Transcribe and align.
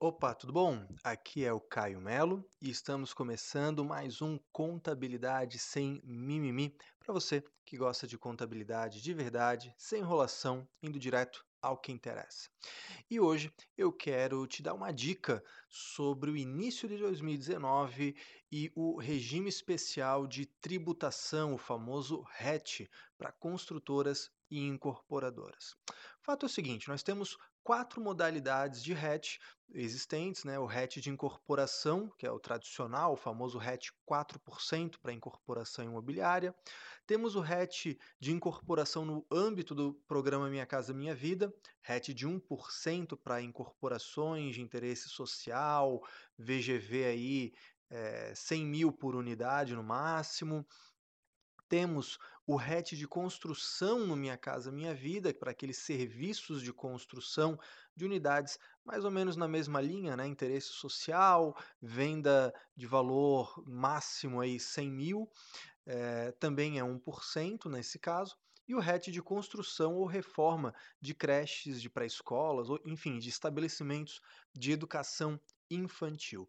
Opa, 0.00 0.32
tudo 0.32 0.52
bom? 0.52 0.86
Aqui 1.02 1.44
é 1.44 1.52
o 1.52 1.58
Caio 1.58 2.00
Melo 2.00 2.48
e 2.62 2.70
estamos 2.70 3.12
começando 3.12 3.84
mais 3.84 4.22
um 4.22 4.38
Contabilidade 4.52 5.58
Sem 5.58 6.00
Mimimi 6.04 6.72
para 7.00 7.12
você 7.12 7.42
que 7.64 7.76
gosta 7.76 8.06
de 8.06 8.16
contabilidade 8.16 9.02
de 9.02 9.12
verdade, 9.12 9.74
sem 9.76 9.98
enrolação, 9.98 10.68
indo 10.80 11.00
direto 11.00 11.44
ao 11.60 11.76
que 11.76 11.90
interessa. 11.90 12.48
E 13.10 13.18
hoje 13.18 13.52
eu 13.76 13.92
quero 13.92 14.46
te 14.46 14.62
dar 14.62 14.74
uma 14.74 14.92
dica 14.92 15.42
sobre 15.68 16.30
o 16.30 16.36
início 16.36 16.88
de 16.88 16.96
2019 16.98 18.14
e 18.52 18.70
o 18.76 19.00
regime 19.00 19.48
especial 19.48 20.28
de 20.28 20.46
tributação, 20.46 21.54
o 21.54 21.58
famoso 21.58 22.24
RET, 22.36 22.88
para 23.16 23.32
construtoras 23.32 24.30
e 24.48 24.64
incorporadoras. 24.64 25.74
Fato 26.22 26.44
é 26.44 26.46
o 26.46 26.50
seguinte: 26.50 26.88
nós 26.88 27.02
temos 27.02 27.36
quatro 27.62 28.00
modalidades 28.00 28.82
de 28.82 28.92
RET 28.92 29.38
existentes, 29.72 30.44
né? 30.44 30.58
O 30.58 30.66
RET 30.66 31.00
de 31.00 31.10
incorporação, 31.10 32.10
que 32.16 32.26
é 32.26 32.30
o 32.30 32.40
tradicional, 32.40 33.12
o 33.12 33.16
famoso 33.16 33.58
RET 33.58 33.90
4% 34.08 34.96
para 35.00 35.12
incorporação 35.12 35.84
imobiliária. 35.84 36.54
Temos 37.06 37.36
o 37.36 37.40
RET 37.40 37.98
de 38.20 38.32
incorporação 38.32 39.04
no 39.04 39.26
âmbito 39.30 39.74
do 39.74 39.94
programa 40.06 40.48
Minha 40.48 40.66
Casa 40.66 40.92
Minha 40.92 41.14
Vida, 41.14 41.52
RET 41.82 42.12
de 42.14 42.26
1% 42.26 43.18
para 43.22 43.42
incorporações 43.42 44.54
de 44.54 44.62
interesse 44.62 45.08
social, 45.08 46.02
VGV 46.38 47.04
aí 47.04 47.52
é, 47.90 48.32
100 48.34 48.66
mil 48.66 48.92
por 48.92 49.16
unidade 49.16 49.74
no 49.74 49.82
máximo. 49.82 50.66
Temos 51.68 52.18
o 52.46 52.56
RET 52.56 52.96
de 52.96 53.06
construção 53.06 54.06
no 54.06 54.16
Minha 54.16 54.38
Casa 54.38 54.72
Minha 54.72 54.94
Vida, 54.94 55.34
para 55.34 55.50
aqueles 55.50 55.76
serviços 55.78 56.62
de 56.62 56.72
construção 56.72 57.58
de 57.94 58.06
unidades 58.06 58.58
mais 58.82 59.04
ou 59.04 59.10
menos 59.10 59.36
na 59.36 59.46
mesma 59.46 59.80
linha, 59.80 60.16
né? 60.16 60.26
Interesse 60.26 60.68
social, 60.68 61.54
venda 61.80 62.54
de 62.74 62.86
valor 62.86 63.62
máximo 63.66 64.40
aí 64.40 64.58
100 64.58 64.90
mil, 64.90 65.30
eh, 65.86 66.32
também 66.40 66.78
é 66.78 66.82
1% 66.84 67.68
nesse 67.68 67.98
caso. 67.98 68.34
E 68.66 68.74
o 68.74 68.80
RET 68.80 69.10
de 69.10 69.22
construção 69.22 69.94
ou 69.94 70.06
reforma 70.06 70.74
de 71.00 71.14
creches, 71.14 71.82
de 71.82 71.90
pré-escolas, 71.90 72.68
enfim, 72.86 73.18
de 73.18 73.28
estabelecimentos 73.28 74.20
de 74.54 74.72
educação 74.72 75.38
infantil. 75.70 76.48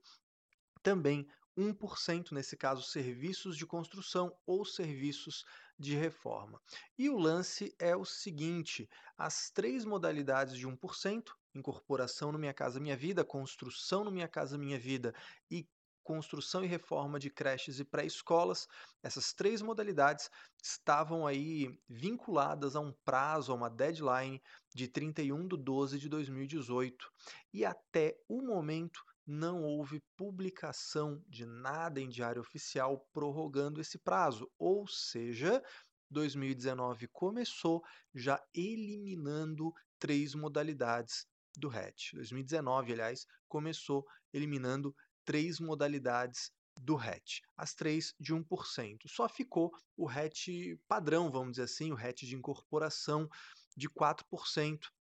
Também 0.82 1.28
1%, 1.60 2.32
nesse 2.32 2.56
caso, 2.56 2.82
serviços 2.82 3.58
de 3.58 3.66
construção 3.66 4.36
ou 4.46 4.64
serviços 4.64 5.46
de 5.78 5.96
reforma. 5.96 6.62
E 6.98 7.10
o 7.10 7.18
lance 7.18 7.76
é 7.78 7.96
o 7.96 8.06
seguinte: 8.06 8.90
as 9.18 9.52
três 9.52 9.84
modalidades 9.84 10.56
de 10.56 10.68
1%, 10.68 11.32
incorporação 11.54 12.32
no 12.32 12.40
Minha 12.40 12.54
Casa 12.54 12.80
Minha 12.80 12.96
Vida, 12.96 13.26
construção 13.26 14.04
no 14.04 14.12
Minha 14.12 14.28
Casa 14.28 14.58
Minha 14.58 14.80
Vida 14.80 15.14
e 15.52 15.68
construção 16.10 16.64
e 16.64 16.68
reforma 16.68 17.20
de 17.20 17.30
creches 17.30 17.80
e 17.80 17.86
pré-escolas, 17.86 18.68
essas 19.04 19.32
três 19.32 19.62
modalidades 19.62 20.32
estavam 20.60 21.28
aí 21.28 21.80
vinculadas 21.88 22.76
a 22.76 22.80
um 22.80 22.92
prazo, 23.06 23.52
a 23.52 23.56
uma 23.56 23.70
deadline 23.70 24.42
de 24.74 24.88
31 24.88 25.48
de 25.48 25.56
12 25.56 26.00
de 26.00 26.10
2018. 26.10 27.12
E 27.54 27.64
até 27.64 28.20
o 28.28 28.42
momento 28.42 29.06
não 29.30 29.64
houve 29.64 30.02
publicação 30.18 31.24
de 31.28 31.46
nada 31.46 32.02
em 32.02 32.10
diário 32.10 32.42
oficial 32.42 33.08
prorrogando 33.14 33.80
esse 33.80 34.00
prazo, 34.00 34.52
ou 34.58 34.88
seja, 34.88 35.64
2019 36.10 37.08
começou 37.10 37.84
já 38.14 38.42
eliminando 38.54 39.72
três 40.00 40.34
modalidades 40.34 41.28
do 41.56 41.68
RET. 41.68 42.12
2019, 42.14 42.94
aliás, 42.94 43.28
começou 43.48 44.04
eliminando 44.34 44.96
três 45.24 45.60
modalidades 45.60 46.52
do 46.82 46.96
RET, 46.96 47.42
as 47.56 47.76
três 47.76 48.16
de 48.20 48.34
1%. 48.34 48.98
Só 49.06 49.30
ficou 49.30 49.72
o 49.96 50.08
RET 50.08 50.76
padrão, 50.88 51.30
vamos 51.30 51.52
dizer 51.52 51.64
assim, 51.64 51.92
o 51.92 51.96
RET 51.96 52.26
de 52.26 52.36
incorporação 52.36 53.30
de 53.78 53.88
4%, 53.90 54.80
e 54.86 54.99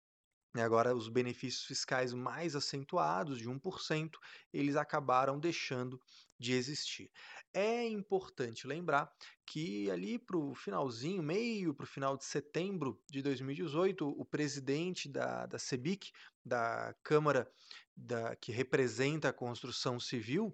agora 0.61 0.95
os 0.95 1.09
benefícios 1.09 1.65
fiscais 1.65 2.13
mais 2.13 2.55
acentuados, 2.55 3.39
de 3.39 3.49
1%, 3.49 4.11
eles 4.53 4.75
acabaram 4.75 5.39
deixando 5.39 5.99
de 6.37 6.53
existir. 6.53 7.09
É 7.53 7.87
importante 7.87 8.67
lembrar 8.67 9.11
que 9.45 9.89
ali 9.89 10.19
para 10.19 10.37
o 10.37 10.53
finalzinho, 10.53 11.23
meio 11.23 11.73
para 11.73 11.85
o 11.85 11.87
final 11.87 12.17
de 12.17 12.25
setembro 12.25 13.01
de 13.09 13.21
2018, 13.21 14.07
o 14.07 14.25
presidente 14.25 15.09
da, 15.09 15.45
da 15.45 15.57
CEBIC, 15.57 16.11
da 16.45 16.93
Câmara 17.01 17.49
da, 17.95 18.35
que 18.35 18.51
representa 18.51 19.29
a 19.29 19.33
construção 19.33 19.99
civil, 19.99 20.53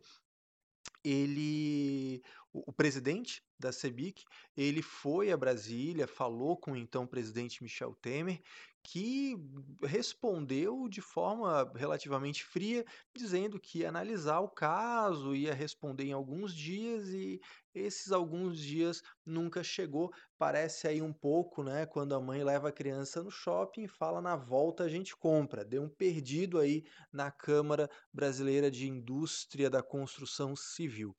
ele, 1.04 2.22
o, 2.52 2.74
presidente 2.74 3.44
da 3.60 3.72
CEBIC, 3.72 4.24
ele 4.56 4.82
foi 4.82 5.32
a 5.32 5.38
Brasília, 5.38 6.08
falou 6.08 6.58
com 6.58 6.72
o 6.72 6.76
então 6.76 7.06
presidente 7.06 7.62
Michel 7.62 7.94
Temer 8.02 8.42
que 8.84 9.36
respondeu 9.84 10.88
de 10.88 11.02
forma 11.02 11.72
relativamente 11.76 12.44
fria, 12.44 12.86
dizendo 13.16 13.60
que 13.60 13.80
ia 13.80 13.90
analisar 13.90 14.40
o 14.40 14.50
caso, 14.50 15.36
ia 15.36 15.54
responder 15.54 16.06
em 16.06 16.14
alguns 16.14 16.56
dias 16.56 17.10
e 17.10 17.40
esses 17.74 18.12
alguns 18.12 18.58
dias 18.60 19.04
nunca 19.26 19.64
chegou. 19.64 20.12
Parece 20.38 20.88
aí 20.88 21.02
um 21.02 21.14
pouco, 21.14 21.64
né, 21.64 21.86
quando 21.86 22.16
a 22.16 22.22
mãe 22.22 22.44
leva 22.44 22.70
a 22.70 22.74
criança 22.74 23.22
no 23.22 23.30
shopping 23.30 23.84
e 23.84 23.88
fala 23.88 24.22
na 24.22 24.36
volta 24.36 24.86
a 24.86 24.90
gente 24.90 25.16
compra. 25.16 25.64
Deu 25.64 25.84
um 25.84 25.90
perdido 25.90 26.58
aí 26.58 26.84
na 27.12 27.30
Câmara 27.30 27.90
Brasileira 28.12 28.72
de 28.72 28.88
Indústria 28.88 29.70
da 29.70 29.84
Construção 29.84 30.56
Civil, 30.56 31.16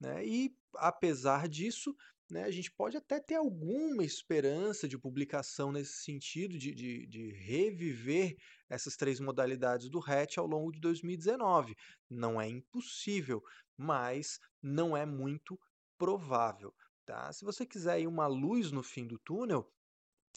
né? 0.00 0.26
E 0.26 0.54
apesar 0.76 1.48
disso, 1.48 1.94
né, 2.30 2.44
a 2.44 2.50
gente 2.50 2.70
pode 2.70 2.96
até 2.96 3.20
ter 3.20 3.34
alguma 3.34 4.04
esperança 4.04 4.88
de 4.88 4.98
publicação 4.98 5.70
nesse 5.70 6.02
sentido, 6.02 6.58
de, 6.58 6.74
de, 6.74 7.06
de 7.06 7.30
reviver 7.32 8.36
essas 8.68 8.96
três 8.96 9.20
modalidades 9.20 9.88
do 9.90 10.00
RET 10.00 10.38
ao 10.38 10.46
longo 10.46 10.72
de 10.72 10.80
2019. 10.80 11.76
Não 12.10 12.40
é 12.40 12.48
impossível, 12.48 13.42
mas 13.76 14.38
não 14.62 14.96
é 14.96 15.04
muito 15.04 15.58
provável. 15.98 16.74
Tá? 17.04 17.32
Se 17.32 17.44
você 17.44 17.66
quiser 17.66 18.06
uma 18.08 18.26
luz 18.26 18.72
no 18.72 18.82
fim 18.82 19.06
do 19.06 19.18
túnel, 19.18 19.70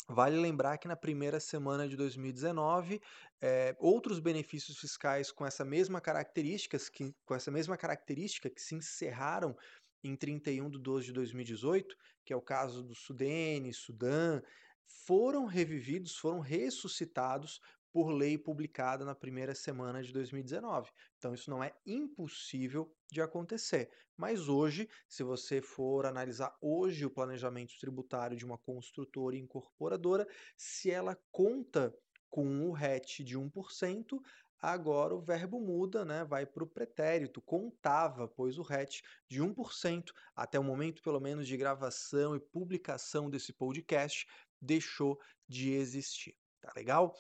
Vale 0.10 0.38
lembrar 0.38 0.78
que 0.78 0.88
na 0.88 0.96
primeira 0.96 1.38
semana 1.40 1.88
de 1.88 1.98
2019, 1.98 3.02
eh, 3.42 3.76
outros 3.78 4.20
benefícios 4.20 4.80
fiscais 4.80 5.32
com 5.34 5.46
essa 5.46 5.66
mesma 5.66 6.00
características, 6.00 6.88
que, 6.88 7.14
com 7.26 7.36
essa 7.36 7.52
mesma 7.52 7.76
característica 7.76 8.50
que 8.50 8.62
se 8.62 8.74
encerraram 8.76 9.54
em 10.02 10.16
31 10.16 10.70
de 10.70 10.80
12 10.80 11.08
de 11.08 11.12
2018, 11.14 11.94
que 12.24 12.32
é 12.32 12.36
o 12.36 12.42
caso 12.42 12.84
do 12.84 12.96
Sudene, 12.96 13.74
Sudã, 13.74 14.42
foram 14.86 15.46
revividos, 15.46 16.16
foram 16.16 16.40
ressuscitados 16.40 17.60
por 17.98 18.12
lei 18.12 18.38
publicada 18.38 19.04
na 19.04 19.16
primeira 19.16 19.56
semana 19.56 20.04
de 20.04 20.14
2019. 20.14 20.92
Então, 21.18 21.34
isso 21.34 21.50
não 21.50 21.64
é 21.64 21.74
impossível 21.84 22.96
de 23.12 23.24
acontecer. 23.24 23.90
Mas 24.16 24.48
hoje, 24.48 24.88
se 25.10 25.24
você 25.24 25.64
for 25.64 26.06
analisar 26.06 26.56
hoje 26.62 27.08
o 27.08 27.10
planejamento 27.10 27.74
tributário 27.80 28.38
de 28.38 28.46
uma 28.46 28.56
construtora 28.56 29.36
e 29.36 29.40
incorporadora, 29.40 30.28
se 30.56 30.92
ela 30.92 31.18
conta 31.32 31.92
com 32.30 32.70
o 32.70 32.72
RET 32.72 33.24
de 33.24 33.36
1%, 33.36 34.22
Agora 34.60 35.14
o 35.16 35.22
verbo 35.22 35.60
muda, 35.60 36.04
né, 36.04 36.26
vai 36.26 36.44
para 36.44 36.64
o 36.64 36.68
pretérito, 36.68 37.40
contava, 37.44 38.28
pois 38.28 38.58
o 38.58 38.64
RET 38.64 39.02
de 39.30 39.40
1%, 39.40 40.12
até 40.36 40.60
o 40.60 40.64
momento 40.64 41.02
pelo 41.04 41.20
menos 41.20 41.48
de 41.48 41.56
gravação 41.56 42.36
e 42.36 42.40
publicação 42.40 43.30
desse 43.30 43.54
podcast, 43.54 44.26
deixou 44.60 45.20
de 45.48 45.74
existir. 45.74 46.36
Tá 46.60 46.74
legal? 46.76 47.14